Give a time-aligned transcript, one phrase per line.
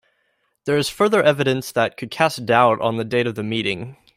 [0.65, 3.97] There is further evidence that could cast doubt on the date of the meeting.